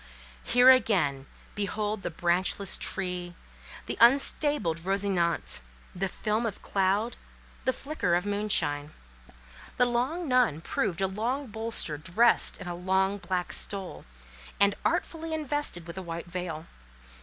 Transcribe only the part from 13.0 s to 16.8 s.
black stole, and artfully invested with a white veil.